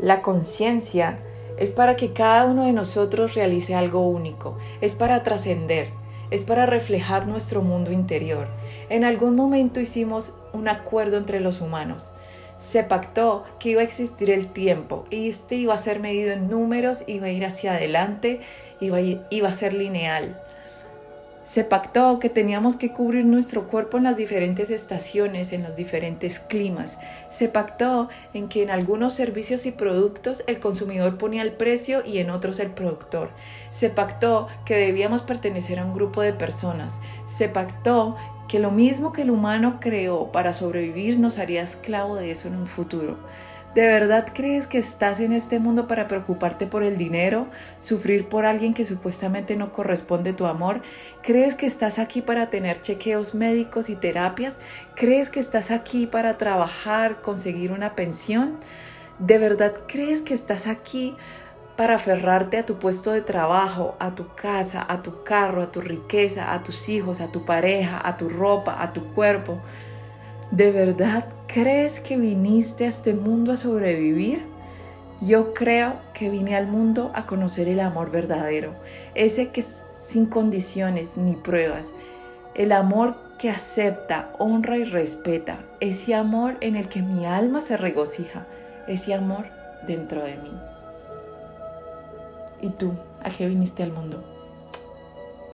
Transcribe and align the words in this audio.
La 0.00 0.22
conciencia 0.22 1.18
es 1.58 1.72
para 1.72 1.94
que 1.94 2.14
cada 2.14 2.46
uno 2.46 2.64
de 2.64 2.72
nosotros 2.72 3.34
realice 3.34 3.74
algo 3.74 4.08
único, 4.08 4.56
es 4.80 4.94
para 4.94 5.22
trascender, 5.22 5.90
es 6.30 6.42
para 6.42 6.64
reflejar 6.64 7.26
nuestro 7.26 7.60
mundo 7.60 7.92
interior. 7.92 8.48
En 8.88 9.04
algún 9.04 9.36
momento 9.36 9.78
hicimos 9.78 10.34
un 10.54 10.68
acuerdo 10.68 11.18
entre 11.18 11.40
los 11.40 11.60
humanos. 11.60 12.12
Se 12.56 12.82
pactó 12.82 13.44
que 13.58 13.70
iba 13.70 13.82
a 13.82 13.84
existir 13.84 14.30
el 14.30 14.46
tiempo 14.46 15.04
y 15.10 15.28
este 15.28 15.56
iba 15.56 15.74
a 15.74 15.78
ser 15.78 16.00
medido 16.00 16.32
en 16.32 16.48
números, 16.48 17.04
iba 17.06 17.26
a 17.26 17.30
ir 17.30 17.44
hacia 17.44 17.74
adelante, 17.74 18.40
iba 18.80 19.48
a, 19.48 19.52
ser 19.52 19.74
lineal. 19.74 20.40
Se 21.50 21.64
pactó 21.64 22.20
que 22.20 22.28
teníamos 22.28 22.76
que 22.76 22.92
cubrir 22.92 23.24
nuestro 23.24 23.66
cuerpo 23.66 23.98
en 23.98 24.04
las 24.04 24.16
diferentes 24.16 24.70
estaciones, 24.70 25.52
en 25.52 25.64
los 25.64 25.74
diferentes 25.74 26.38
climas. 26.38 26.96
Se 27.28 27.48
pactó 27.48 28.08
en 28.32 28.48
que 28.48 28.62
en 28.62 28.70
algunos 28.70 29.14
servicios 29.14 29.66
y 29.66 29.72
productos 29.72 30.44
el 30.46 30.60
consumidor 30.60 31.18
ponía 31.18 31.42
el 31.42 31.50
precio 31.50 32.06
y 32.06 32.18
en 32.18 32.30
otros 32.30 32.60
el 32.60 32.70
productor. 32.70 33.30
Se 33.72 33.90
pactó 33.90 34.46
que 34.64 34.76
debíamos 34.76 35.22
pertenecer 35.22 35.80
a 35.80 35.84
un 35.84 35.92
grupo 35.92 36.22
de 36.22 36.34
personas. 36.34 36.94
Se 37.26 37.48
pactó 37.48 38.14
que 38.46 38.60
lo 38.60 38.70
mismo 38.70 39.12
que 39.12 39.22
el 39.22 39.30
humano 39.30 39.78
creó 39.80 40.30
para 40.30 40.52
sobrevivir 40.52 41.18
nos 41.18 41.38
haría 41.38 41.64
esclavo 41.64 42.14
de 42.14 42.30
eso 42.30 42.46
en 42.46 42.54
un 42.54 42.68
futuro. 42.68 43.18
¿De 43.74 43.86
verdad 43.86 44.26
crees 44.34 44.66
que 44.66 44.78
estás 44.78 45.20
en 45.20 45.32
este 45.32 45.60
mundo 45.60 45.86
para 45.86 46.08
preocuparte 46.08 46.66
por 46.66 46.82
el 46.82 46.98
dinero, 46.98 47.46
sufrir 47.78 48.28
por 48.28 48.44
alguien 48.44 48.74
que 48.74 48.84
supuestamente 48.84 49.54
no 49.54 49.72
corresponde 49.72 50.32
tu 50.32 50.46
amor? 50.46 50.82
¿Crees 51.22 51.54
que 51.54 51.66
estás 51.66 52.00
aquí 52.00 52.20
para 52.20 52.50
tener 52.50 52.82
chequeos 52.82 53.32
médicos 53.32 53.88
y 53.88 53.94
terapias? 53.94 54.58
¿Crees 54.96 55.30
que 55.30 55.38
estás 55.38 55.70
aquí 55.70 56.08
para 56.08 56.36
trabajar, 56.36 57.22
conseguir 57.22 57.70
una 57.70 57.94
pensión? 57.94 58.58
¿De 59.20 59.38
verdad 59.38 59.72
crees 59.86 60.20
que 60.20 60.34
estás 60.34 60.66
aquí 60.66 61.14
para 61.76 61.94
aferrarte 61.94 62.58
a 62.58 62.66
tu 62.66 62.80
puesto 62.80 63.12
de 63.12 63.20
trabajo, 63.20 63.94
a 64.00 64.16
tu 64.16 64.34
casa, 64.34 64.84
a 64.88 65.00
tu 65.00 65.22
carro, 65.22 65.62
a 65.62 65.70
tu 65.70 65.80
riqueza, 65.80 66.52
a 66.52 66.64
tus 66.64 66.88
hijos, 66.88 67.20
a 67.20 67.30
tu 67.30 67.44
pareja, 67.44 68.00
a 68.04 68.16
tu 68.16 68.28
ropa, 68.28 68.82
a 68.82 68.92
tu 68.92 69.14
cuerpo? 69.14 69.60
¿De 70.50 70.72
verdad 70.72 71.26
crees 71.52 71.98
que 71.98 72.16
viniste 72.16 72.84
a 72.84 72.88
este 72.88 73.12
mundo 73.12 73.52
a 73.52 73.56
sobrevivir? 73.56 74.42
Yo 75.20 75.52
creo 75.52 75.94
que 76.14 76.30
vine 76.30 76.56
al 76.56 76.68
mundo 76.68 77.10
a 77.14 77.26
conocer 77.26 77.68
el 77.68 77.80
amor 77.80 78.10
verdadero, 78.10 78.72
ese 79.14 79.48
que 79.48 79.60
es 79.60 79.82
sin 80.00 80.26
condiciones 80.26 81.16
ni 81.16 81.34
pruebas, 81.34 81.88
el 82.54 82.72
amor 82.72 83.16
que 83.38 83.50
acepta, 83.50 84.32
honra 84.38 84.78
y 84.78 84.84
respeta, 84.84 85.58
ese 85.80 86.14
amor 86.14 86.56
en 86.60 86.76
el 86.76 86.88
que 86.88 87.02
mi 87.02 87.26
alma 87.26 87.60
se 87.60 87.76
regocija, 87.76 88.46
ese 88.86 89.12
amor 89.12 89.46
dentro 89.86 90.22
de 90.22 90.36
mí. 90.36 90.52
¿Y 92.62 92.70
tú, 92.70 92.94
a 93.22 93.30
qué 93.30 93.48
viniste 93.48 93.82
al 93.82 93.92
mundo? 93.92 94.39